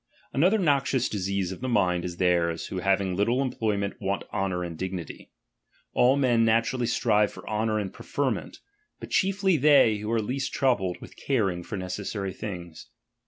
Another 0.33 0.57
noxious 0.57 1.07
disease 1.07 1.51
of 1.51 1.61
the 1.61 1.69
mind 1.69 2.03
is 2.05 2.17
theirs, 2.17 2.65
who 2.69 2.79
having 2.79 3.15
little 3.15 3.39
employment, 3.39 4.01
want 4.01 4.23
honour 4.33 4.63
and 4.63 4.75
dignity. 4.75 5.29
All 5.93 6.15
men 6.17 6.43
naturally 6.43 6.87
strive 6.87 7.31
for 7.31 7.47
honour 7.47 7.77
and 7.77 7.93
preferment; 7.93 8.61
but 8.99 9.11
chiefly 9.11 9.57
they, 9.57 9.97
who 9.97 10.11
are 10.11 10.19
least 10.19 10.51
troubled 10.55 10.97
with 11.01 11.15
caring 11.15 11.61
for 11.61 11.77
necessary 11.77 12.33
things. 12.33 12.87